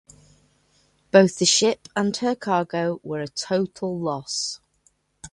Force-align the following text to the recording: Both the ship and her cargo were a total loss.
Both 1.11 1.37
the 1.37 1.45
ship 1.45 1.87
and 1.95 2.17
her 2.17 2.33
cargo 2.33 2.99
were 3.03 3.19
a 3.21 3.27
total 3.27 3.99
loss. 3.99 4.59